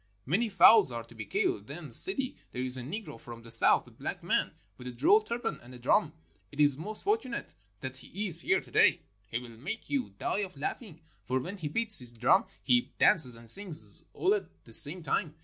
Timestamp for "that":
7.81-7.97